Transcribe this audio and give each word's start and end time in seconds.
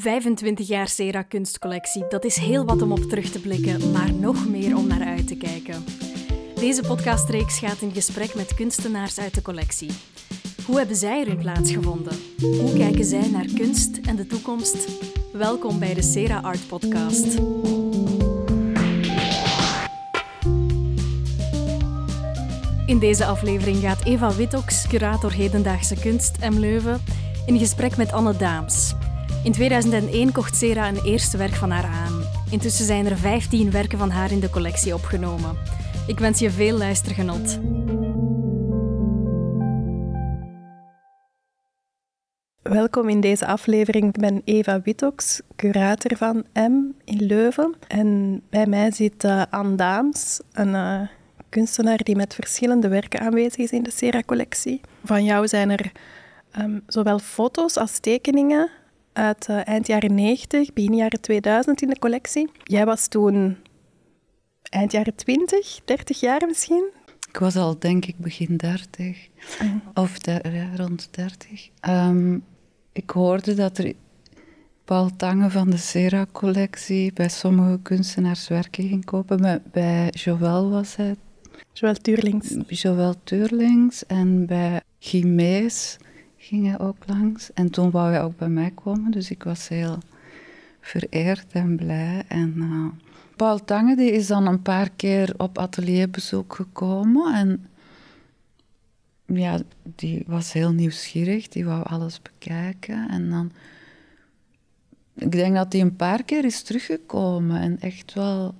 25 0.00 0.68
jaar 0.68 0.88
Sera 0.88 1.22
kunstcollectie, 1.22 2.04
dat 2.08 2.24
is 2.24 2.36
heel 2.36 2.64
wat 2.64 2.82
om 2.82 2.92
op 2.92 3.02
terug 3.02 3.30
te 3.30 3.40
blikken, 3.40 3.90
maar 3.92 4.12
nog 4.12 4.48
meer 4.48 4.76
om 4.76 4.86
naar 4.86 5.06
uit 5.06 5.26
te 5.26 5.36
kijken. 5.36 5.84
Deze 6.54 6.82
podcastreeks 6.82 7.58
gaat 7.58 7.80
in 7.80 7.92
gesprek 7.92 8.34
met 8.34 8.54
kunstenaars 8.54 9.18
uit 9.20 9.34
de 9.34 9.42
collectie. 9.42 9.90
Hoe 10.66 10.78
hebben 10.78 10.96
zij 10.96 11.20
er 11.20 11.26
hun 11.26 11.38
plaats 11.38 11.72
gevonden? 11.72 12.12
Hoe 12.40 12.72
kijken 12.76 13.04
zij 13.04 13.28
naar 13.30 13.46
kunst 13.54 13.96
en 14.06 14.16
de 14.16 14.26
toekomst? 14.26 14.88
Welkom 15.32 15.78
bij 15.78 15.94
de 15.94 16.02
Sera 16.02 16.40
Art 16.40 16.68
Podcast. 16.68 17.38
In 22.86 22.98
deze 22.98 23.24
aflevering 23.24 23.76
gaat 23.76 24.04
Eva 24.04 24.34
Wittox, 24.34 24.86
curator 24.86 25.32
hedendaagse 25.32 25.94
kunst 25.94 26.38
M 26.50 26.58
Leuven, 26.58 27.00
in 27.46 27.58
gesprek 27.58 27.96
met 27.96 28.12
Anne 28.12 28.36
Daams. 28.36 28.97
In 29.48 29.54
2001 29.54 30.32
kocht 30.32 30.56
Sera 30.56 30.88
een 30.88 31.02
eerste 31.04 31.36
werk 31.36 31.54
van 31.54 31.70
haar 31.70 31.84
aan. 31.84 32.22
Intussen 32.50 32.84
zijn 32.84 33.06
er 33.06 33.16
15 33.16 33.70
werken 33.70 33.98
van 33.98 34.10
haar 34.10 34.30
in 34.30 34.40
de 34.40 34.50
collectie 34.50 34.94
opgenomen. 34.94 35.56
Ik 36.06 36.18
wens 36.18 36.38
je 36.38 36.50
veel 36.50 36.76
luistergenot. 36.76 37.58
Welkom 42.62 43.08
in 43.08 43.20
deze 43.20 43.46
aflevering. 43.46 44.08
Ik 44.08 44.20
ben 44.20 44.42
Eva 44.44 44.80
Wittox, 44.80 45.40
curator 45.56 46.16
van 46.16 46.44
M 46.52 46.94
in 47.04 47.26
Leuven. 47.26 47.74
En 47.86 48.42
bij 48.50 48.66
mij 48.66 48.90
zit 48.90 49.24
uh, 49.24 49.42
Anne 49.50 49.74
Daams, 49.74 50.40
een 50.52 50.74
uh, 50.74 51.00
kunstenaar 51.48 51.98
die 52.02 52.16
met 52.16 52.34
verschillende 52.34 52.88
werken 52.88 53.20
aanwezig 53.20 53.56
is 53.56 53.70
in 53.70 53.82
de 53.82 53.90
Sera-collectie. 53.90 54.80
Van 55.04 55.24
jou 55.24 55.48
zijn 55.48 55.70
er 55.70 55.92
um, 56.58 56.82
zowel 56.86 57.18
foto's 57.18 57.76
als 57.76 57.98
tekeningen 57.98 58.70
uit 59.18 59.48
uh, 59.50 59.68
eind 59.68 59.86
jaren 59.86 60.14
90, 60.14 60.72
begin 60.72 60.94
jaren 60.94 61.20
2000 61.20 61.82
in 61.82 61.88
de 61.88 61.98
collectie. 61.98 62.50
Jij 62.62 62.84
was 62.84 63.08
toen 63.08 63.56
eind 64.62 64.92
jaren 64.92 65.14
20, 65.14 65.80
30 65.84 66.20
jaar 66.20 66.46
misschien? 66.46 66.90
Ik 67.28 67.38
was 67.38 67.56
al, 67.56 67.78
denk 67.78 68.06
ik, 68.06 68.18
begin 68.18 68.56
30. 68.56 69.28
Uh. 69.62 69.74
Of 69.94 70.16
ja, 70.24 70.68
rond 70.76 71.08
30. 71.10 71.68
Um, 71.88 72.44
ik 72.92 73.10
hoorde 73.10 73.54
dat 73.54 73.78
er 73.78 73.92
Paul 74.84 75.10
Tange 75.16 75.50
van 75.50 75.70
de 75.70 75.76
Sera-collectie 75.76 77.12
bij 77.12 77.28
sommige 77.28 77.78
kunstenaars 77.82 78.48
werken 78.48 78.88
ging 78.88 79.04
kopen. 79.04 79.62
Bij 79.72 80.08
Joël 80.10 80.70
was 80.70 80.96
hij... 80.96 81.16
Joël 81.72 81.94
Tuurlings. 81.94 82.56
Joël 82.66 83.14
Tuurlings. 83.24 84.06
En 84.06 84.46
bij 84.46 84.80
Gimees 84.98 85.96
ging 86.38 86.66
hij 86.66 86.78
ook 86.78 86.96
langs. 87.06 87.52
En 87.52 87.70
toen 87.70 87.90
wou 87.90 88.10
hij 88.10 88.22
ook 88.22 88.36
bij 88.36 88.48
mij 88.48 88.70
komen. 88.70 89.10
Dus 89.10 89.30
ik 89.30 89.42
was 89.42 89.68
heel 89.68 89.98
vereerd 90.80 91.52
en 91.52 91.76
blij. 91.76 92.24
En... 92.28 92.54
Uh, 92.56 92.86
Paul 93.38 93.64
Tange 93.64 93.96
die 93.96 94.12
is 94.12 94.26
dan 94.26 94.46
een 94.46 94.62
paar 94.62 94.90
keer 94.90 95.34
op 95.36 95.58
atelierbezoek 95.58 96.54
gekomen. 96.54 97.34
En 97.34 97.66
ja, 99.36 99.60
die 99.82 100.24
was 100.26 100.52
heel 100.52 100.72
nieuwsgierig. 100.72 101.48
Die 101.48 101.64
wou 101.64 101.84
alles 101.86 102.22
bekijken. 102.22 103.08
En 103.08 103.30
dan... 103.30 103.52
Ik 105.14 105.32
denk 105.32 105.54
dat 105.54 105.72
hij 105.72 105.82
een 105.82 105.96
paar 105.96 106.22
keer 106.22 106.44
is 106.44 106.62
teruggekomen. 106.62 107.60
En 107.60 107.80
echt 107.80 108.14
wel... 108.14 108.54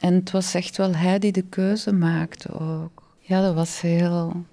En 0.00 0.14
het 0.14 0.30
was 0.30 0.54
echt 0.54 0.76
wel 0.76 0.94
hij 0.94 1.18
die 1.18 1.32
de 1.32 1.48
keuze 1.48 1.92
maakte 1.92 2.58
ook. 2.58 3.16
Ja, 3.18 3.40
dat 3.40 3.54
was 3.54 3.80
heel, 3.80 4.44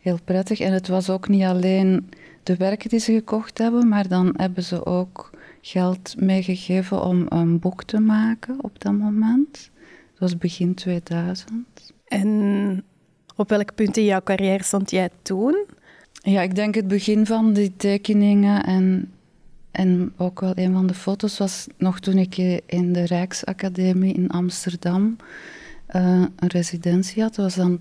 heel 0.00 0.18
prettig. 0.24 0.60
En 0.60 0.72
het 0.72 0.88
was 0.88 1.10
ook 1.10 1.28
niet 1.28 1.44
alleen 1.44 2.08
de 2.42 2.56
werken 2.56 2.88
die 2.88 2.98
ze 2.98 3.12
gekocht 3.12 3.58
hebben, 3.58 3.88
maar 3.88 4.08
dan 4.08 4.34
hebben 4.36 4.62
ze 4.62 4.86
ook 4.86 5.30
geld 5.60 6.14
meegegeven 6.20 7.04
om 7.04 7.26
een 7.28 7.58
boek 7.58 7.84
te 7.84 8.00
maken 8.00 8.56
op 8.64 8.80
dat 8.80 8.92
moment. 8.92 9.70
Dat 10.10 10.18
was 10.18 10.38
begin 10.38 10.74
2000. 10.74 11.92
En 12.06 12.84
op 13.36 13.48
welk 13.48 13.74
punt 13.74 13.96
in 13.96 14.04
jouw 14.04 14.22
carrière 14.22 14.62
stond 14.62 14.90
jij 14.90 15.10
toen? 15.22 15.66
Ja, 16.12 16.42
ik 16.42 16.54
denk 16.54 16.74
het 16.74 16.88
begin 16.88 17.26
van 17.26 17.52
die 17.52 17.76
tekeningen 17.76 18.64
en, 18.64 19.12
en 19.70 20.12
ook 20.16 20.40
wel 20.40 20.52
een 20.54 20.72
van 20.72 20.86
de 20.86 20.94
foto's 20.94 21.38
was 21.38 21.66
nog 21.76 22.00
toen 22.00 22.18
ik 22.18 22.36
in 22.66 22.92
de 22.92 23.04
Rijksacademie 23.04 24.14
in 24.14 24.30
Amsterdam 24.30 25.16
uh, 25.96 26.24
een 26.36 26.48
residentie 26.48 27.22
had. 27.22 27.34
Dat 27.34 27.44
was 27.44 27.54
dan 27.54 27.80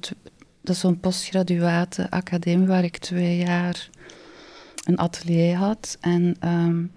dat 0.69 0.77
is 0.77 0.83
zo'n 0.83 0.99
postgraduate 0.99 2.11
academie 2.11 2.67
waar 2.67 2.83
ik 2.83 2.97
twee 2.97 3.37
jaar 3.37 3.89
een 4.85 4.97
atelier 4.97 5.55
had. 5.55 5.97
En 5.99 6.35
um, 6.43 6.91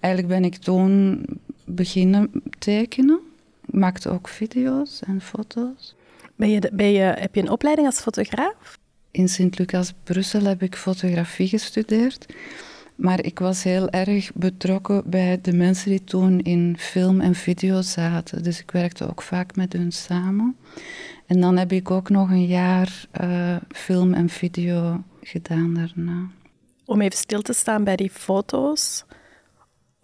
eigenlijk 0.00 0.34
ben 0.34 0.44
ik 0.44 0.56
toen 0.56 1.24
beginnen 1.64 2.30
tekenen. 2.58 3.20
Ik 3.66 3.74
maakte 3.74 4.10
ook 4.10 4.28
video's 4.28 5.00
en 5.06 5.20
foto's. 5.20 5.94
Ben 6.36 6.50
je, 6.50 6.70
ben 6.72 6.92
je, 6.92 7.02
heb 7.02 7.34
je 7.34 7.40
een 7.40 7.50
opleiding 7.50 7.86
als 7.86 8.00
fotograaf? 8.00 8.78
In 9.10 9.28
Sint-Lucas, 9.28 9.92
Brussel, 10.04 10.44
heb 10.44 10.62
ik 10.62 10.76
fotografie 10.76 11.48
gestudeerd. 11.48 12.26
Maar 12.94 13.24
ik 13.24 13.38
was 13.38 13.62
heel 13.62 13.90
erg 13.90 14.32
betrokken 14.34 15.02
bij 15.06 15.38
de 15.42 15.52
mensen 15.52 15.90
die 15.90 16.04
toen 16.04 16.40
in 16.40 16.76
film 16.78 17.20
en 17.20 17.34
video 17.34 17.82
zaten. 17.82 18.42
Dus 18.42 18.60
ik 18.60 18.70
werkte 18.70 19.08
ook 19.08 19.22
vaak 19.22 19.56
met 19.56 19.72
hun 19.72 19.92
samen. 19.92 20.56
En 21.26 21.40
dan 21.40 21.56
heb 21.56 21.72
ik 21.72 21.90
ook 21.90 22.08
nog 22.08 22.30
een 22.30 22.46
jaar 22.46 23.06
uh, 23.20 23.56
film 23.68 24.14
en 24.14 24.28
video 24.28 25.02
gedaan 25.22 25.74
daarna. 25.74 26.26
Om 26.84 27.00
even 27.00 27.18
stil 27.18 27.42
te 27.42 27.52
staan 27.52 27.84
bij 27.84 27.96
die 27.96 28.10
foto's. 28.10 29.04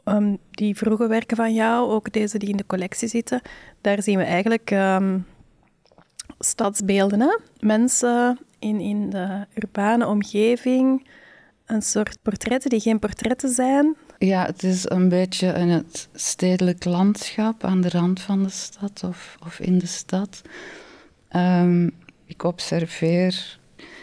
Um, 0.04 0.38
die 0.50 0.76
vroege 0.76 1.06
werken 1.06 1.36
van 1.36 1.54
jou, 1.54 1.90
ook 1.90 2.12
deze 2.12 2.38
die 2.38 2.48
in 2.48 2.56
de 2.56 2.66
collectie 2.66 3.08
zitten, 3.08 3.40
daar 3.80 4.02
zien 4.02 4.18
we 4.18 4.24
eigenlijk 4.24 4.70
um, 4.70 5.26
stadsbeelden. 6.38 7.20
Hè? 7.20 7.38
Mensen 7.60 8.38
in, 8.58 8.80
in 8.80 9.10
de 9.10 9.46
urbane 9.54 10.06
omgeving, 10.06 11.08
een 11.68 11.82
soort 11.82 12.18
portretten 12.22 12.70
die 12.70 12.80
geen 12.80 12.98
portretten 12.98 13.50
zijn. 13.50 13.96
Ja, 14.18 14.46
het 14.46 14.62
is 14.62 14.90
een 14.90 15.08
beetje 15.08 15.46
in 15.46 15.68
het 15.68 16.08
stedelijk 16.14 16.84
landschap 16.84 17.64
aan 17.64 17.80
de 17.80 17.88
rand 17.88 18.20
van 18.20 18.42
de 18.42 18.48
stad 18.48 19.04
of, 19.04 19.36
of 19.46 19.60
in 19.60 19.78
de 19.78 19.86
stad. 19.86 20.42
Um, 21.36 21.90
ik 22.24 22.42
observeer 22.42 23.58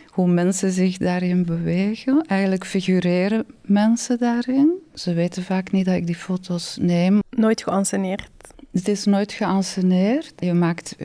hoe 0.08 0.28
mensen 0.28 0.72
zich 0.72 0.98
daarin 0.98 1.46
bewegen. 1.46 2.26
Eigenlijk 2.28 2.66
figureren 2.66 3.46
mensen 3.62 4.18
daarin. 4.18 4.74
Ze 4.94 5.14
weten 5.14 5.44
vaak 5.44 5.72
niet 5.72 5.86
dat 5.86 5.96
ik 5.96 6.06
die 6.06 6.16
foto's 6.16 6.78
neem. 6.82 7.20
Nooit 7.30 7.64
geanceneerd? 7.64 8.30
Het 8.72 8.88
is 8.88 9.06
nooit 9.06 9.32
geanceneerd. 9.32 10.34
Je 10.38 10.54
maakt 10.54 10.96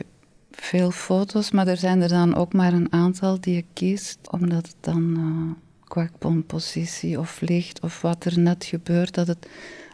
veel 0.51 0.91
foto's, 0.91 1.51
maar 1.51 1.67
er 1.67 1.77
zijn 1.77 2.01
er 2.01 2.09
dan 2.09 2.35
ook 2.35 2.53
maar 2.53 2.73
een 2.73 2.93
aantal 2.93 3.41
die 3.41 3.55
je 3.55 3.65
kiest, 3.73 4.17
omdat 4.29 4.67
het 4.67 4.75
dan 4.79 5.15
uh, 5.17 5.55
qua 5.91 6.09
compositie 6.19 7.19
of 7.19 7.41
licht 7.41 7.79
of 7.81 8.01
wat 8.01 8.25
er 8.25 8.39
net 8.39 8.65
gebeurt, 8.65 9.13
dat 9.13 9.27
het 9.27 9.47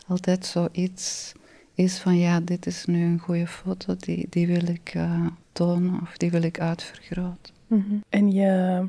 altijd 0.08 0.46
zoiets 0.46 1.34
is 1.74 1.98
van 1.98 2.18
ja, 2.18 2.40
dit 2.40 2.66
is 2.66 2.86
nu 2.86 3.04
een 3.04 3.20
goede 3.20 3.48
foto, 3.48 3.96
die, 4.00 4.28
die 4.30 4.48
wil 4.48 4.68
ik 4.68 4.94
uh, 4.96 5.26
tonen 5.52 6.02
of 6.02 6.18
die 6.18 6.32
wil 6.32 6.42
ik 6.42 6.60
uitvergroten. 6.60 7.54
Mm 7.68 7.86
-hmm. 7.88 8.04
En 8.10 8.32
je 8.32 8.84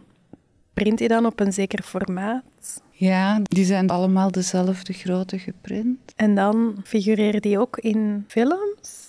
print 0.72 0.98
je 0.98 1.08
dan 1.08 1.26
op 1.26 1.40
een 1.40 1.52
zeker 1.52 1.82
formaat? 1.82 2.82
Ja, 2.90 3.40
die 3.42 3.64
zijn 3.64 3.90
allemaal 3.90 4.30
dezelfde 4.30 4.92
grootte 4.92 5.38
geprint. 5.38 5.98
En 6.16 6.34
dan 6.34 6.76
figureren 6.84 7.42
die 7.42 7.58
ook 7.58 7.78
in 7.78 8.24
films? 8.26 9.07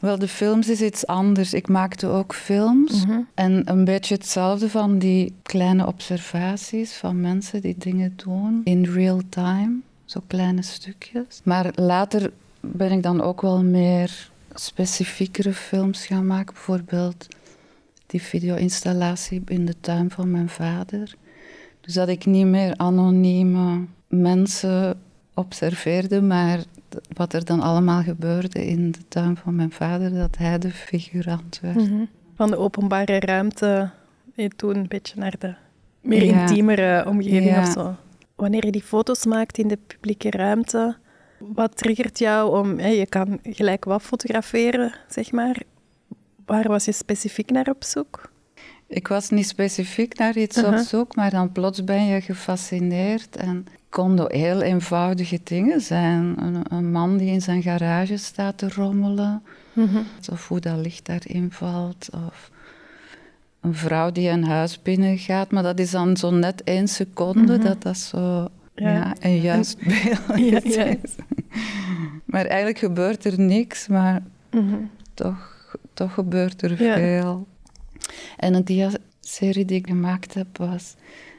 Wel, 0.00 0.18
de 0.18 0.28
films 0.28 0.68
is 0.68 0.80
iets 0.80 1.06
anders. 1.06 1.54
Ik 1.54 1.68
maakte 1.68 2.06
ook 2.06 2.34
films. 2.34 3.04
Mm 3.04 3.10
-hmm. 3.10 3.28
En 3.34 3.62
een 3.64 3.84
beetje 3.84 4.14
hetzelfde 4.14 4.70
van 4.70 4.98
die 4.98 5.34
kleine 5.42 5.86
observaties 5.86 6.92
van 6.92 7.20
mensen 7.20 7.60
die 7.60 7.74
dingen 7.78 8.12
doen 8.16 8.60
in 8.64 8.84
real 8.84 9.20
time. 9.28 9.78
Zo 10.04 10.20
kleine 10.26 10.62
stukjes. 10.62 11.40
Maar 11.44 11.70
later 11.74 12.32
ben 12.60 12.92
ik 12.92 13.02
dan 13.02 13.20
ook 13.20 13.40
wel 13.40 13.62
meer 13.62 14.30
specifiekere 14.54 15.52
films 15.52 16.06
gaan 16.06 16.26
maken. 16.26 16.54
Bijvoorbeeld 16.54 17.26
die 18.06 18.22
video-installatie 18.22 19.42
in 19.46 19.66
de 19.66 19.74
tuin 19.80 20.10
van 20.10 20.30
mijn 20.30 20.48
vader. 20.48 21.14
Dus 21.80 21.94
dat 21.94 22.08
ik 22.08 22.26
niet 22.26 22.46
meer 22.46 22.76
anonieme 22.76 23.84
mensen 24.08 25.00
observeerde, 25.34 26.22
maar 26.22 26.58
wat 27.08 27.32
er 27.32 27.44
dan 27.44 27.60
allemaal 27.60 28.02
gebeurde 28.02 28.66
in 28.66 28.90
de 28.90 29.08
tuin 29.08 29.36
van 29.36 29.54
mijn 29.54 29.72
vader, 29.72 30.14
dat 30.14 30.36
hij 30.36 30.58
de 30.58 30.70
figurant 30.70 31.60
werd. 31.62 31.76
Mm 31.76 31.86
-hmm. 31.86 32.08
Van 32.34 32.50
de 32.50 32.56
openbare 32.56 33.20
ruimte 33.20 33.90
je 34.34 34.48
toen 34.48 34.76
een 34.76 34.88
beetje 34.88 35.18
naar 35.18 35.34
de 35.38 35.54
meer 36.00 36.22
intiemere 36.22 37.06
omgeving 37.08 37.44
ja. 37.44 37.60
of 37.60 37.72
zo. 37.72 37.94
Wanneer 38.34 38.64
je 38.64 38.72
die 38.72 38.82
foto's 38.82 39.24
maakt 39.24 39.58
in 39.58 39.68
de 39.68 39.78
publieke 39.86 40.30
ruimte, 40.30 40.96
wat 41.38 41.76
triggert 41.76 42.18
jou 42.18 42.58
om... 42.58 42.78
Hè, 42.78 42.88
je 42.88 43.06
kan 43.06 43.38
gelijk 43.42 43.84
wat 43.84 44.02
fotograferen, 44.02 44.94
zeg 45.08 45.32
maar. 45.32 45.62
Waar 46.46 46.68
was 46.68 46.84
je 46.84 46.92
specifiek 46.92 47.50
naar 47.50 47.68
op 47.68 47.84
zoek? 47.84 48.32
Ik 48.86 49.08
was 49.08 49.30
niet 49.30 49.46
specifiek 49.46 50.18
naar 50.18 50.36
iets 50.36 50.62
op 50.62 50.76
zoek, 50.76 51.16
maar 51.16 51.30
dan 51.30 51.52
plots 51.52 51.84
ben 51.84 52.04
je 52.04 52.20
gefascineerd 52.20 53.36
en 53.36 53.66
konden 53.94 54.32
heel 54.32 54.62
eenvoudige 54.62 55.40
dingen. 55.44 55.80
Zijn. 55.80 56.34
Een, 56.38 56.62
een, 56.68 56.90
man 56.90 57.16
die 57.16 57.30
in 57.30 57.42
zijn 57.42 57.62
garage 57.62 58.16
staat 58.16 58.58
te 58.58 58.68
rommelen, 58.68 59.42
of 60.32 60.48
hoe 60.48 60.60
dat 60.60 60.76
licht 60.76 61.06
daarin 61.06 61.52
valt, 61.52 62.08
of 62.26 62.50
een 63.60 63.74
vrouw 63.74 64.12
die 64.12 64.28
een 64.28 64.44
huis 64.44 64.82
binnengaat, 64.82 65.50
maar 65.50 65.62
dat 65.62 65.78
is 65.78 65.90
dan 65.90 66.16
zo 66.16 66.30
net 66.30 66.62
één 66.64 66.88
seconde 66.88 67.58
dat 67.58 67.82
dat 67.82 67.98
zo 67.98 68.48
ja. 68.74 69.14
een 69.20 69.40
juist 69.40 69.78
beeld 69.84 70.64
is. 70.64 71.14
maar 72.32 72.44
eigenlijk 72.46 72.78
gebeurt 72.78 73.24
er 73.24 73.40
niks, 73.40 73.88
maar 73.88 74.22
toch, 75.14 75.76
toch 75.92 76.14
gebeurt 76.14 76.62
er 76.62 76.76
veel. 76.76 77.46
En 78.36 78.54
een 78.54 78.64
dia-serie 79.24 79.64
die 79.64 79.78
ik 79.78 79.86
gemaakt 79.86 80.34
heb 80.34 80.58
was 80.58 80.94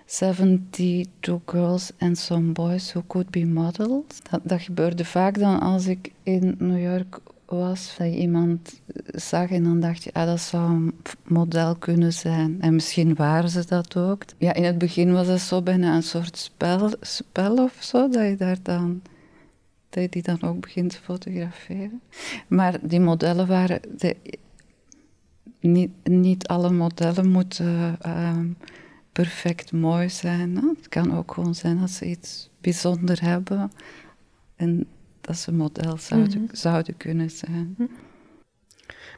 72 0.06 1.40
Girls 1.46 1.92
and 2.00 2.18
Some 2.18 2.52
Boys 2.52 2.94
Who 2.94 3.04
Could 3.08 3.30
Be 3.30 3.46
Models. 3.46 4.04
Dat, 4.30 4.42
dat 4.44 4.62
gebeurde 4.62 5.06
vaak 5.06 5.40
dan 5.40 5.60
als 5.60 5.88
ik 5.88 6.12
in 6.24 6.56
New 6.58 6.82
York 6.82 7.20
was, 7.46 7.96
dat 7.98 8.08
je 8.08 8.20
iemand 8.20 8.82
zag 9.06 9.50
en 9.50 9.64
dan 9.64 9.80
dacht 9.80 10.04
je, 10.04 10.14
ah, 10.14 10.26
dat 10.26 10.40
zou 10.40 10.70
een 10.70 10.94
model 11.24 11.76
kunnen 11.76 12.14
zijn. 12.14 12.62
En 12.62 12.74
misschien 12.74 13.16
waren 13.16 13.50
ze 13.50 13.66
dat 13.66 13.98
ook. 13.98 14.24
Ja, 14.38 14.54
in 14.54 14.64
het 14.64 14.78
begin 14.78 15.14
was 15.14 15.28
het 15.28 15.40
zo 15.42 15.62
bijna 15.62 15.96
een 15.96 16.04
soort 16.04 16.38
spel, 16.38 16.92
spel 17.02 17.64
of 17.64 17.78
zo, 17.80 18.10
dat 18.10 18.28
je 18.28 18.36
daar 18.36 18.58
dan 18.62 19.02
dat 19.90 20.12
die 20.12 20.22
dan 20.22 20.42
ook 20.42 20.62
begint 20.62 20.90
te 20.90 21.00
fotograferen. 21.02 22.02
Maar 22.48 22.78
die 22.82 23.00
modellen 23.00 23.48
waren, 23.48 23.80
de, 23.98 24.16
niet, 25.68 25.92
niet 26.04 26.48
alle 26.48 26.72
modellen 26.72 27.32
moeten 27.32 27.96
ehm, 28.02 28.48
perfect 29.12 29.72
mooi 29.72 30.10
zijn. 30.10 30.58
Hè? 30.58 30.68
Het 30.76 30.90
kan 30.90 31.18
ook 31.18 31.34
gewoon 31.34 31.56
zijn 31.56 31.80
dat 31.80 31.90
ze 31.90 32.06
iets 32.06 32.50
bijzonder 32.62 33.22
hebben 33.22 33.72
en 34.56 34.88
dat 35.22 35.38
ze 35.38 35.52
model 35.54 35.98
zouden, 35.98 36.42
mhm. 36.42 36.56
zouden 36.56 36.98
kunnen 36.98 37.32
zijn. 37.32 37.76
Mhm. 37.78 37.90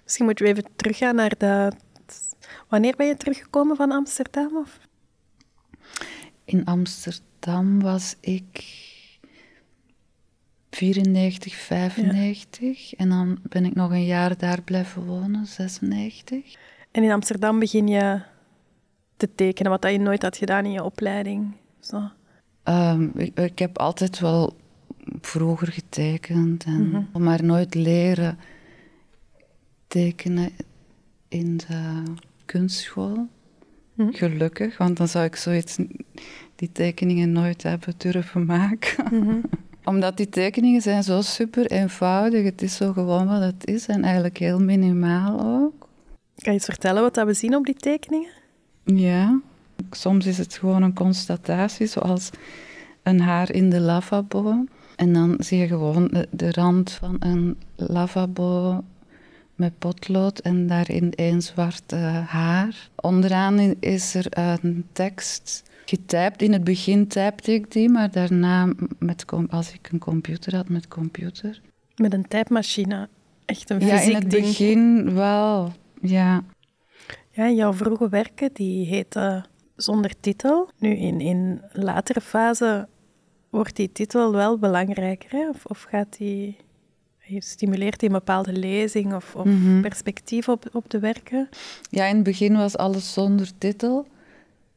Misschien 0.04 0.26
moeten 0.26 0.46
we 0.46 0.52
even 0.52 0.66
teruggaan 0.76 1.16
naar 1.16 1.38
de. 1.38 1.72
Wanneer 2.68 2.96
ben 2.96 3.08
je 3.08 3.18
teruggekomen 3.18 3.76
van 3.76 3.92
Amsterdam? 3.92 4.58
Of? 4.58 4.80
In 6.46 6.66
Amsterdam 6.66 7.82
was 7.82 8.16
ik 8.20 8.86
94, 10.78 11.54
95. 11.56 12.94
En 12.94 13.10
dan 13.10 13.38
ben 13.42 13.66
ik 13.66 13.76
nog 13.76 13.92
een 13.92 14.06
jaar 14.06 14.38
daar 14.38 14.62
blijven 14.62 15.06
wonen, 15.06 15.46
96. 15.46 16.56
En 16.92 17.04
in 17.04 17.12
Amsterdam 17.12 17.60
begin 17.60 17.88
je 17.88 18.22
te 19.18 19.36
tekenen, 19.36 19.72
wat 19.72 19.92
je 19.92 20.00
nooit 20.00 20.22
had 20.22 20.38
gedaan 20.38 20.66
in 20.66 20.72
je 20.72 20.84
opleiding? 20.84 21.56
Zo. 21.80 22.10
Um, 22.64 23.12
ik, 23.36 23.60
heb 23.60 23.78
altijd 23.78 24.20
wel 24.20 24.56
vroeger 25.22 25.68
getekend, 25.68 26.64
en, 26.64 26.90
mhm. 26.90 27.24
maar 27.24 27.44
nooit 27.44 27.76
leren 27.76 28.38
tekenen 29.88 30.52
in 31.28 31.58
de 31.58 32.04
kunstschool. 32.46 33.28
Mhm. 33.94 34.12
Gelukkig, 34.12 34.78
want 34.78 34.98
dan 34.98 35.08
zou 35.08 35.26
ik 35.26 35.36
zoiets, 35.36 35.78
die 36.56 36.72
tekeningen 36.72 37.32
nooit 37.32 37.64
hebben 37.64 37.94
durven 37.98 38.46
maken. 38.46 39.20
Mhm. 39.20 39.40
Omdat 39.88 40.18
die 40.18 40.30
tekeningen 40.30 40.82
zijn 40.82 41.04
zo 41.04 41.22
super 41.22 41.66
eenvoudig. 41.66 42.44
Het 42.44 42.62
is 42.62 42.76
zo 42.76 42.94
gewoon 42.94 43.28
wat 43.28 43.42
het 43.42 43.68
is 43.68 43.86
en 43.86 44.04
eigenlijk 44.04 44.38
heel 44.38 44.60
minimaal 44.60 45.40
ook. 45.40 45.80
Kan 45.80 45.88
je 46.36 46.52
eens 46.52 46.66
vertellen 46.66 47.02
wat 47.02 47.16
we 47.26 47.34
zien 47.34 47.56
op 47.56 47.66
die 47.66 47.76
tekeningen? 47.76 48.30
Ja, 48.84 49.40
soms 49.92 50.26
is 50.26 50.38
het 50.38 50.58
gewoon 50.58 50.84
een 50.84 50.94
constatatie, 50.94 51.88
zoals 51.88 52.30
een 53.04 53.22
haar 53.22 53.52
in 53.52 53.70
de 53.70 53.80
lavabo. 53.80 54.66
En 54.96 55.14
dan 55.14 55.36
zie 55.40 55.58
je 55.58 55.68
gewoon 55.68 56.26
de, 56.32 56.52
rand 56.52 56.92
van 56.92 57.16
een 57.20 57.58
lavabo 57.76 58.84
met 59.56 59.78
potlood 59.78 60.40
en 60.40 60.68
daarin 60.68 61.14
één 61.14 61.42
zwart 61.42 61.92
haar. 62.26 62.90
Onderaan 62.96 63.76
is 63.80 64.14
er 64.14 64.26
een 64.30 64.86
tekst 64.92 65.67
getypt. 65.90 66.42
In 66.42 66.54
het 66.54 66.64
begin 66.64 67.08
typte 67.08 67.54
ik 67.54 67.72
die, 67.72 67.90
maar 67.90 68.12
daarna, 68.12 68.74
met, 69.00 69.26
als 69.50 69.74
ik 69.74 69.90
een 69.92 70.00
computer 70.00 70.56
had, 70.56 70.70
met 70.70 70.88
computer. 70.88 71.62
Met 71.96 72.14
een 72.14 72.28
typemachine? 72.28 73.10
Echt 73.46 73.70
een 73.70 73.82
fysiek 73.82 73.98
Ja, 73.98 74.02
in 74.02 74.16
het 74.16 74.28
begin 74.28 75.14
wel, 75.14 75.72
ja. 76.02 76.44
Ja, 77.32 77.50
jouw 77.50 77.74
vroege 77.74 78.10
werken, 78.10 78.50
die 78.54 78.86
heten 78.86 79.46
Zonder 79.76 80.20
Titel. 80.20 80.70
Nu, 80.78 80.96
in, 80.96 81.22
in 81.22 81.62
latere 81.72 82.22
fase 82.22 82.88
wordt 83.50 83.76
die 83.76 83.92
titel 83.92 84.32
wel 84.32 84.58
belangrijker, 84.58 85.32
hè? 85.32 85.50
Of, 85.50 85.66
of 85.66 85.86
gaat 85.90 86.18
die... 86.18 86.58
Stimuleert 87.38 88.00
die 88.00 88.10
een 88.10 88.16
bepaalde 88.16 88.54
lezing 88.54 89.14
of, 89.14 89.36
of 89.36 89.46
mhm. 89.46 89.82
perspectief 89.82 90.50
op, 90.50 90.70
op 90.74 90.90
de 90.90 91.00
werken? 91.00 91.50
Ja, 91.90 92.06
in 92.06 92.16
het 92.16 92.24
begin 92.24 92.58
was 92.58 92.78
alles 92.78 93.14
zonder 93.14 93.58
titel. 93.58 94.08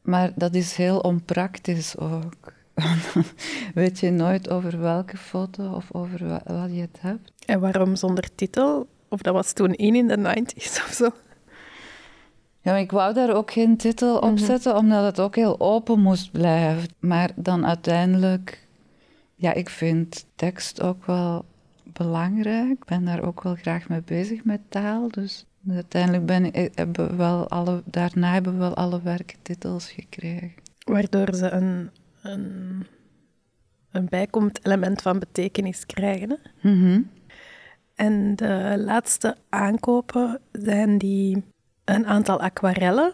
Maar 0.01 0.31
dat 0.35 0.55
is 0.55 0.75
heel 0.75 0.99
onpraktisch 0.99 1.97
ook. 1.97 2.53
Weet 3.73 3.99
je 3.99 4.11
nooit 4.11 4.49
over 4.49 4.79
welke 4.79 5.17
foto 5.17 5.73
of 5.73 5.87
over 5.91 6.27
wat, 6.27 6.69
je 6.71 6.81
het 6.81 6.97
hebt. 7.01 7.31
En 7.45 7.59
waarom 7.59 7.95
zonder 7.95 8.35
titel? 8.35 8.87
Of 9.07 9.21
dat 9.21 9.33
was 9.33 9.53
toen 9.53 9.73
in 9.73 9.95
in 9.95 10.07
de 10.07 10.17
90s 10.17 10.85
of 10.87 10.91
zo? 10.93 11.09
Ja, 12.61 12.75
ik 12.75 12.91
wou 12.91 13.13
daar 13.13 13.35
ook 13.35 13.51
geen 13.51 13.77
titel 13.77 14.17
op 14.17 14.31
mhm. 14.31 14.45
zetten, 14.45 14.75
omdat 14.75 15.03
het 15.03 15.19
ook 15.19 15.35
heel 15.35 15.59
open 15.59 15.99
moest 15.99 16.31
blijven. 16.31 16.89
Maar 16.99 17.31
dan 17.35 17.65
uiteindelijk, 17.65 18.67
ja, 19.35 19.53
ik 19.53 19.69
vind 19.69 20.25
tekst 20.35 20.81
ook 20.81 21.05
wel 21.05 21.45
belangrijk. 21.83 22.71
Ik 22.71 22.85
ben 22.85 23.05
daar 23.05 23.23
ook 23.23 23.43
wel 23.43 23.55
graag 23.55 23.89
mee 23.89 24.01
bezig 24.01 24.43
met 24.43 24.61
taal. 24.69 25.07
Dus 25.07 25.45
Uiteindelijk 25.69 26.25
ben 26.25 26.53
ik, 26.53 26.71
hebben 26.75 27.07
we 27.09 27.15
wel 27.15 27.49
alle, 27.49 27.81
daarna 27.85 28.31
hebben 28.31 28.53
we 28.53 28.59
wel 28.59 28.75
alle 28.75 29.01
werktitels 29.01 29.91
gekregen. 29.91 30.53
Waardoor 30.83 31.35
ze 31.35 31.49
een, 31.49 31.89
een, 32.21 32.85
een 33.91 34.05
bijkomend 34.09 34.65
element 34.65 35.01
van 35.01 35.19
betekenis 35.19 35.85
krijgen. 35.85 36.39
Mhm. 36.61 37.01
En 37.95 38.35
de 38.35 38.81
laatste 38.85 39.37
aankopen 39.49 40.39
zijn 40.51 40.97
die 40.97 41.43
een 41.85 42.05
aantal 42.05 42.41
aquarellen. 42.41 43.13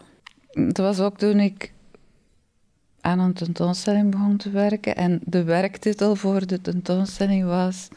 Dat 0.50 0.76
was 0.76 1.00
ook 1.00 1.18
toen 1.18 1.40
ik 1.40 1.72
aan 3.00 3.18
een 3.18 3.32
tentoonstelling 3.32 4.10
begon 4.10 4.36
te 4.36 4.50
werken. 4.50 4.96
En 4.96 5.20
de 5.24 5.44
werktitel 5.44 6.14
voor 6.14 6.46
de 6.46 6.60
tentoonstelling 6.60 7.44
was 7.44 7.88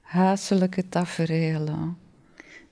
Huiselijke 0.00 0.88
tafereelen. 0.88 1.96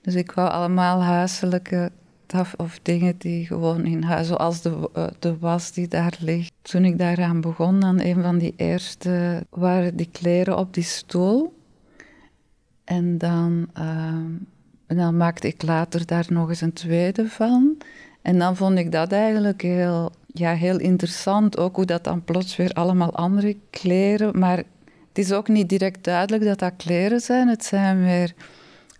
Dus 0.05 0.15
ik 0.15 0.31
wou 0.31 0.49
allemaal 0.49 1.03
huiselijke 1.03 1.91
taf 2.25 2.53
of 2.57 2.79
dingen 2.81 3.15
die 3.17 3.45
gewoon 3.45 3.85
in 3.85 4.03
huis, 4.03 4.27
zoals 4.27 4.61
de, 4.61 4.89
eh, 4.93 5.07
de 5.19 5.37
was 5.37 5.71
die 5.71 5.87
daar 5.87 6.17
ligt. 6.19 6.51
Toen 6.61 6.85
ik 6.85 6.97
daaraan 6.97 7.41
begon, 7.41 7.79
dan 7.79 7.99
een 7.99 8.21
van 8.21 8.37
die 8.37 8.53
eerste 8.57 9.45
waren 9.49 9.95
die 9.95 10.09
kleren 10.11 10.57
op 10.57 10.73
die 10.73 10.83
stoel. 10.83 11.53
En 12.83 13.17
dan, 13.17 13.67
ehm, 13.73 14.31
dan 14.87 15.17
maakte 15.17 15.47
ik 15.47 15.63
later 15.63 16.05
daar 16.05 16.25
nog 16.29 16.49
eens 16.49 16.61
een 16.61 16.73
tweede 16.73 17.29
van. 17.29 17.77
En 18.21 18.39
dan 18.39 18.55
vond 18.55 18.77
ik 18.77 18.91
dat 18.91 19.11
eigenlijk 19.11 19.61
heel, 19.61 20.11
ja, 20.27 20.53
heel 20.53 20.79
interessant, 20.79 21.57
ook 21.57 21.75
hoe 21.75 21.85
dat 21.85 22.03
dan 22.03 22.23
plots 22.23 22.55
weer 22.55 22.71
allemaal 22.73 23.15
andere 23.15 23.57
kleren. 23.69 24.39
Maar 24.39 24.57
het 25.07 25.17
is 25.17 25.31
ook 25.31 25.47
niet 25.47 25.69
direct 25.69 26.03
duidelijk 26.03 26.43
dat 26.43 26.59
dat 26.59 26.73
kleren 26.77 27.19
zijn. 27.19 27.47
Het 27.47 27.65
zijn 27.65 28.03
weer 28.03 28.33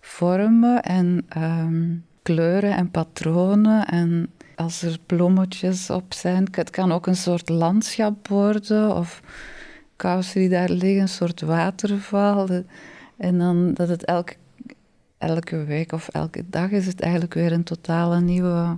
vormen 0.06 0.82
en 0.82 1.24
ehm, 1.28 1.94
kleuren 2.22 2.76
en 2.76 2.90
patronen. 2.90 3.86
En 3.86 4.30
als 4.54 4.82
er 4.82 4.98
bloemetjes 5.06 5.90
op 5.90 6.14
zijn, 6.14 6.48
het 6.50 6.70
kan 6.70 6.92
ook 6.92 7.06
een 7.06 7.16
soort 7.16 7.48
landschap 7.48 8.28
worden 8.28 8.96
of 8.96 9.22
kousen 9.96 10.40
die 10.40 10.48
daar 10.48 10.70
liggen, 10.70 11.00
een 11.00 11.08
soort 11.08 11.40
waterval. 11.40 12.48
En 13.16 13.38
dan 13.38 13.74
dat 13.74 13.88
het 13.88 14.04
elke, 14.04 14.34
elke 15.18 15.64
week 15.64 15.92
of 15.92 16.08
elke 16.08 16.44
dag 16.50 16.70
is 16.70 16.86
het 16.86 17.00
eigenlijk 17.00 17.34
weer 17.34 17.52
een 17.52 17.64
totale 17.64 18.20
nieuwe 18.20 18.76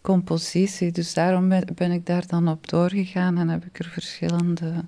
compositie. 0.00 0.92
Dus 0.92 1.14
daarom 1.14 1.48
ben, 1.48 1.64
ben 1.74 1.90
ik 1.90 2.06
daar 2.06 2.26
dan 2.26 2.48
op 2.48 2.68
doorgegaan 2.68 3.38
en 3.38 3.48
heb 3.48 3.64
ik 3.64 3.78
er 3.78 3.88
verschillende 3.88 4.84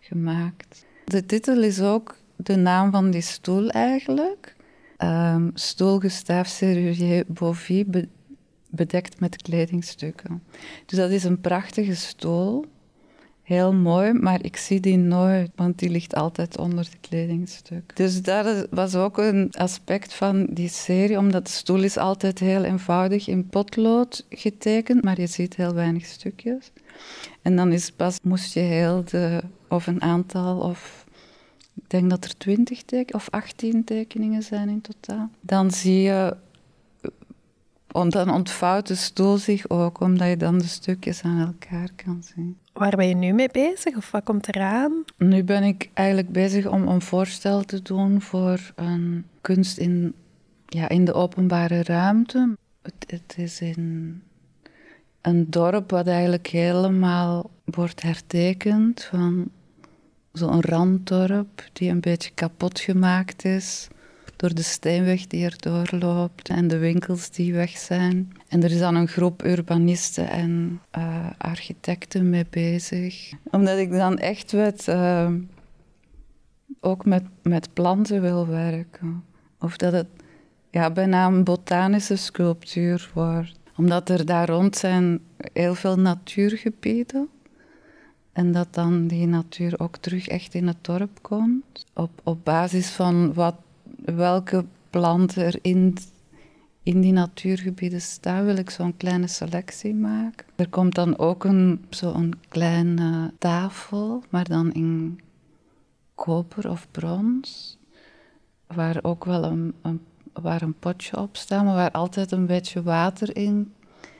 gemaakt. 0.00 0.84
De 1.04 1.26
titel 1.26 1.62
is 1.62 1.80
ook 1.80 2.16
de 2.36 2.56
naam 2.56 2.90
van 2.90 3.10
die 3.10 3.20
stoel 3.20 3.70
eigenlijk. 3.70 4.55
Um, 5.02 5.50
stoel 5.54 5.98
Gustave 5.98 6.48
Serrurier 6.50 7.24
Bovy 7.26 7.86
bedekt 8.70 9.20
met 9.20 9.42
kledingstukken. 9.42 10.42
Dus 10.86 10.98
dat 10.98 11.10
is 11.10 11.24
een 11.24 11.40
prachtige 11.40 11.94
stoel. 11.94 12.64
heel 13.46 13.72
mooi, 13.72 14.12
maar 14.12 14.44
ik 14.44 14.56
zie 14.56 14.80
die 14.80 14.96
nooit, 14.96 15.50
want 15.54 15.78
die 15.78 15.90
ligt 15.90 16.14
altijd 16.14 16.58
onder 16.58 16.78
het 16.84 16.96
kledingstuk. 17.00 17.96
Dus 17.96 18.22
dat 18.22 18.66
was 18.70 18.94
ook 18.94 19.18
een 19.18 19.50
aspect 19.52 20.14
van 20.14 20.46
die 20.50 20.68
serie, 20.68 21.18
omdat 21.18 21.46
de 21.46 21.52
stoel 21.52 21.82
is 21.82 21.96
altijd 21.96 22.38
heel 22.38 22.64
eenvoudig 22.64 23.28
in 23.28 23.46
potlood 23.46 24.26
getekend, 24.30 25.04
maar 25.04 25.20
je 25.20 25.26
ziet 25.26 25.56
heel 25.56 25.74
weinig 25.74 26.04
stukjes. 26.04 26.72
En 27.42 27.56
dan 27.56 27.72
is 27.72 27.90
pas, 27.90 28.18
moest 28.22 28.54
je 28.54 28.60
heel 28.60 29.04
de, 29.04 29.42
of 29.68 29.86
een 29.86 30.02
aantal, 30.02 30.58
of 30.58 31.05
denk 31.90 32.10
dat 32.10 32.24
er 32.24 32.36
twintig 32.36 32.84
of 33.10 33.30
18 33.30 33.84
tekeningen 33.84 34.42
zijn 34.42 34.68
in 34.68 34.80
totaal. 34.80 35.28
Dan 35.40 35.70
zie 35.70 36.00
je 36.00 36.36
want 37.96 38.12
dan 38.12 38.30
ontvouwt 38.30 38.86
de 38.86 38.94
stoel 38.94 39.36
zich 39.36 39.68
ook, 39.68 40.00
omdat 40.00 40.28
je 40.28 40.36
dan 40.36 40.58
de 40.58 40.66
stukjes 40.66 41.22
aan 41.22 41.40
elkaar 41.40 41.88
kan 42.04 42.22
zien. 42.34 42.56
Waar 42.72 42.96
ben 42.96 43.08
je 43.08 43.14
nu 43.14 43.32
mee 43.32 43.48
bezig 43.52 43.96
of 43.96 44.10
wat 44.10 44.24
komt 44.24 44.48
eraan? 44.48 45.04
Nu 45.16 45.44
ben 45.44 45.62
ik 45.62 45.90
eigenlijk 45.92 46.32
bezig 46.32 46.66
om 46.66 46.88
een 46.88 47.00
voorstel 47.00 47.62
te 47.62 47.82
doen 47.82 48.20
voor 48.20 48.72
een 48.74 49.24
kunst 49.40 49.78
in, 49.78 50.14
ja, 50.66 50.88
in 50.88 51.04
de 51.04 51.12
openbare 51.12 51.82
ruimte. 51.82 52.56
Het, 52.82 53.04
het 53.06 53.34
is 53.36 53.60
in 53.60 54.22
een 55.20 55.50
dorp 55.50 55.90
wat 55.90 56.06
eigenlijk 56.06 56.46
helemaal 56.46 57.50
wordt 57.64 58.02
hertekend 58.02 59.04
van 59.04 59.48
zo'n 60.36 60.60
randdorp 60.60 61.68
die 61.72 61.90
een 61.90 62.00
beetje 62.00 62.30
kapot 62.34 62.80
gemaakt 62.80 63.44
is 63.44 63.88
door 64.36 64.54
de 64.54 64.62
steenweg 64.62 65.26
die 65.26 65.44
er 65.44 65.54
doorloopt 65.58 66.48
en 66.48 66.68
de 66.68 66.78
winkels 66.78 67.30
die 67.30 67.54
weg 67.54 67.70
zijn. 67.70 68.32
En 68.48 68.62
er 68.62 68.70
is 68.70 68.78
dan 68.78 68.94
een 68.94 69.08
groep 69.08 69.44
urbanisten 69.44 70.28
en 70.28 70.80
uh, 70.98 71.26
architecten 71.38 72.30
mee 72.30 72.46
bezig. 72.50 73.32
Omdat 73.50 73.78
ik 73.78 73.90
dan 73.90 74.18
echt 74.18 74.52
met, 74.52 74.86
uh, 74.88 75.30
ook 76.80 77.04
met, 77.04 77.24
met 77.42 77.72
planten 77.72 78.20
wil 78.20 78.46
werken. 78.46 79.24
Of 79.58 79.76
dat 79.76 79.92
het 79.92 80.08
ja, 80.70 80.90
bijna 80.90 81.26
een 81.26 81.44
botanische 81.44 82.16
sculptuur 82.16 83.10
wordt. 83.14 83.58
Omdat 83.76 84.08
er 84.08 84.26
daar 84.26 84.48
rond 84.48 84.76
zijn 84.76 85.20
heel 85.52 85.74
veel 85.74 85.98
natuurgebieden. 85.98 87.28
En 88.36 88.52
dat 88.52 88.74
dan 88.74 89.06
die 89.06 89.26
natuur 89.26 89.80
ook 89.80 89.96
terug 89.96 90.28
echt 90.28 90.54
in 90.54 90.66
het 90.66 90.84
dorp 90.84 91.18
komt. 91.22 91.86
Op, 91.94 92.10
op 92.22 92.44
basis 92.44 92.90
van 92.90 93.34
wat 93.34 93.54
welke 94.04 94.64
planten 94.90 95.44
er 95.44 95.58
in, 95.62 95.96
in 96.82 97.00
die 97.00 97.12
natuurgebieden 97.12 98.00
staan, 98.00 98.44
wil 98.44 98.56
ik 98.56 98.70
zo'n 98.70 98.96
kleine 98.96 99.26
selectie 99.26 99.94
maken. 99.94 100.46
Er 100.56 100.68
komt 100.68 100.94
dan 100.94 101.18
ook 101.18 101.44
een, 101.44 101.84
zo'n 101.90 102.34
kleine 102.48 103.32
tafel, 103.38 104.22
maar 104.28 104.44
dan 104.44 104.72
in 104.72 105.20
koper 106.14 106.70
of 106.70 106.86
brons, 106.90 107.78
waar 108.66 108.98
ook 109.02 109.24
wel 109.24 109.44
een, 109.44 109.74
een, 109.82 110.00
waar 110.32 110.62
een 110.62 110.78
potje 110.78 111.18
op 111.18 111.36
staat, 111.36 111.64
maar 111.64 111.74
waar 111.74 111.90
altijd 111.90 112.32
een 112.32 112.46
beetje 112.46 112.82
water 112.82 113.36
in 113.36 113.72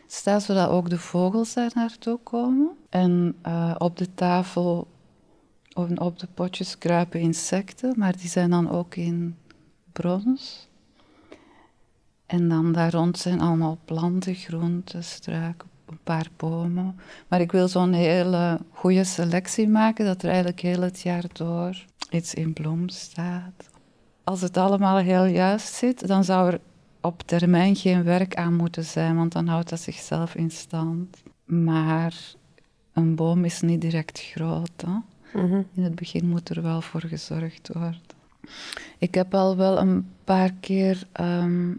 staat, 0.06 0.42
zodat 0.42 0.68
ook 0.68 0.90
de 0.90 0.98
vogels 0.98 1.54
daar 1.54 1.70
naartoe 1.74 2.18
komen. 2.22 2.70
En 2.88 3.36
uh, 3.46 3.74
op 3.78 3.96
de 3.96 4.14
tafel 4.14 4.88
of 5.74 5.98
op 5.98 6.18
de 6.18 6.28
potjes 6.34 6.78
kruipen 6.78 7.20
insecten, 7.20 7.94
maar 7.96 8.16
die 8.16 8.28
zijn 8.28 8.50
dan 8.50 8.70
ook 8.70 8.94
in 8.94 9.36
brons. 9.92 10.68
En 12.26 12.48
dan 12.48 12.72
daar 12.72 12.92
rond 12.92 13.18
zijn 13.18 13.40
allemaal 13.40 13.78
planten, 13.84 14.34
groenten, 14.34 15.04
struiken, 15.04 15.68
een 15.86 15.98
paar 16.02 16.28
bomen. 16.36 16.98
Maar 17.28 17.40
ik 17.40 17.52
wil 17.52 17.68
zo'n 17.68 17.92
hele 17.92 18.60
goede 18.70 19.04
selectie 19.04 19.68
maken 19.68 20.04
dat 20.04 20.22
er 20.22 20.28
eigenlijk 20.28 20.60
heel 20.60 20.80
het 20.80 21.00
jaar 21.00 21.24
door 21.32 21.84
iets 22.10 22.34
in 22.34 22.52
bloem 22.52 22.88
staat. 22.88 23.70
Als 24.24 24.40
het 24.40 24.56
allemaal 24.56 24.96
heel 24.96 25.24
juist 25.24 25.74
zit, 25.74 26.06
dan 26.06 26.24
zou 26.24 26.52
er 26.52 26.60
op 27.00 27.22
termijn 27.22 27.76
geen 27.76 28.04
werk 28.04 28.34
aan 28.34 28.54
moeten 28.54 28.84
zijn, 28.84 29.16
want 29.16 29.32
dan 29.32 29.46
houdt 29.46 29.68
dat 29.68 29.80
zichzelf 29.80 30.34
in 30.34 30.50
stand. 30.50 31.22
Maar 31.44 32.14
een 32.92 33.14
boom 33.14 33.44
is 33.44 33.60
niet 33.60 33.80
direct 33.80 34.20
groot. 34.20 34.84
Hè? 34.86 34.98
Mhm. 35.40 35.62
In 35.74 35.82
het 35.82 35.94
begin 35.94 36.28
moet 36.28 36.48
er 36.48 36.62
wel 36.62 36.80
voor 36.80 37.00
gezorgd 37.00 37.70
worden. 37.72 38.00
Ik 38.98 39.14
heb 39.14 39.34
al 39.34 39.56
wel 39.56 39.78
een 39.78 40.08
paar 40.24 40.52
keer 40.60 41.06
ehm, 41.12 41.72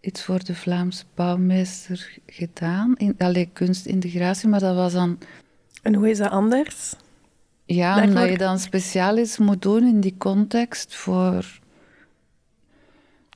iets 0.00 0.22
voor 0.22 0.44
de 0.44 0.54
Vlaamse 0.54 1.04
bouwmeester 1.14 2.18
gedaan. 2.26 2.94
In, 2.96 3.14
allee, 3.18 3.48
kunstintegratie, 3.52 4.48
maar 4.48 4.60
dat 4.60 4.74
was 4.74 4.92
dan... 4.92 5.18
En 5.82 5.94
hoe 5.94 6.10
is 6.10 6.18
dat 6.18 6.30
anders? 6.30 6.94
Ja, 7.64 7.94
Daarvoor... 7.94 8.14
omdat 8.14 8.28
je 8.28 8.38
dan 8.38 8.58
speciaal 8.58 9.18
iets 9.18 9.38
moet 9.38 9.62
doen 9.62 9.86
in 9.86 10.00
die 10.00 10.14
context 10.18 10.94
voor 10.94 11.60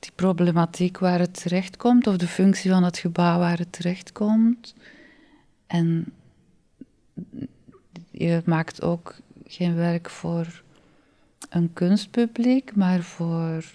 die 0.01 0.11
problematiek 0.15 0.97
waar 0.97 1.19
het 1.19 1.41
terechtkomt, 1.41 2.07
of 2.07 2.17
de 2.17 2.27
functie 2.27 2.71
van 2.71 2.83
het 2.83 2.97
gebouw 2.97 3.39
waar 3.39 3.57
het 3.57 3.71
terechtkomt. 3.71 4.75
En 5.67 6.13
je 8.11 8.41
maakt 8.45 8.81
ook 8.81 9.15
geen 9.45 9.75
werk 9.75 10.09
voor 10.09 10.61
een 11.49 11.73
kunstpubliek, 11.73 12.75
maar 12.75 13.01
voor 13.01 13.65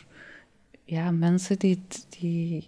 ja, 0.85 1.11
mensen 1.11 1.59
die, 1.59 1.83
die 2.09 2.67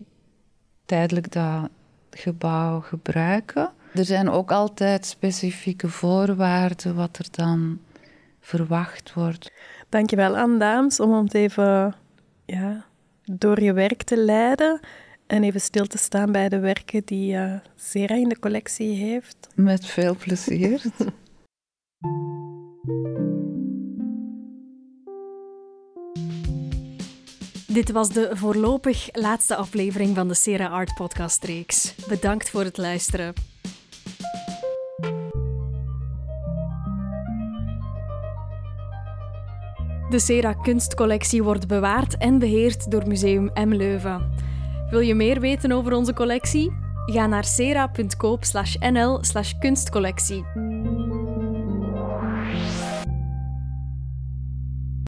tijdelijk 0.85 1.33
dat 1.33 1.69
gebouw 2.11 2.81
gebruiken. 2.81 3.71
Er 3.95 4.05
zijn 4.05 4.31
ook 4.31 4.51
altijd 4.51 5.07
specifieke 5.07 5.89
voorwaarden 5.89 6.95
wat 6.95 7.19
er 7.19 7.27
dan 7.31 7.79
verwacht 8.41 9.13
wordt. 9.13 9.53
Dankjewel 9.89 10.37
Anne 10.37 10.59
Daams 10.59 11.01
om 11.01 11.13
het 11.13 11.35
even 11.35 11.95
ja, 12.45 12.87
door 13.33 13.63
je 13.63 13.73
werk 13.73 14.03
te 14.03 14.17
leiden 14.17 14.81
en 15.27 15.43
even 15.45 15.61
stil 15.61 15.87
te 15.87 15.99
staan 15.99 16.33
bij 16.33 16.49
de 16.49 16.59
werken 16.59 17.03
die 17.05 17.35
uh, 17.35 17.55
Sera 17.77 18.15
in 18.15 18.29
de 18.29 18.39
collectie 18.39 18.95
heeft. 18.95 19.49
Met 19.55 19.87
veel 19.87 20.17
plezier. 20.17 20.83
Dit 27.67 27.91
was 27.91 28.09
de 28.09 28.31
voorlopig 28.33 29.09
laatste 29.13 29.57
aflevering 29.57 30.15
van 30.15 30.29
de 30.29 30.35
Sera 30.35 30.67
Art 30.67 30.95
Podcast 30.95 31.45
reeks. 31.45 31.95
Bedankt 32.09 32.51
voor 32.51 32.65
het 32.65 32.77
luisteren. 32.77 33.35
De 40.09 40.19
Sera 40.19 40.53
kunstcollectie 40.53 41.43
wordt 41.43 41.67
bewaard 41.67 42.17
en 42.17 42.39
beheerd 42.39 42.91
door 42.91 43.07
Museum 43.07 43.51
M 43.55 43.73
Leuven. 43.73 44.31
Wil 44.91 45.01
je 45.01 45.15
meer 45.15 45.41
weten 45.41 45.73
over 45.73 45.93
onze 45.93 46.13
collectie? 46.13 46.73
Ga 47.07 47.27
naar 47.27 47.45
sera.coop/nl/kunstcollectie. 47.45 50.45